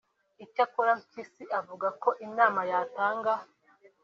Icyakora 0.45 0.91
Mpyisi 1.01 1.43
avuga 1.59 1.87
ko 2.01 2.09
inama 2.27 2.61
yatanga 2.71 3.31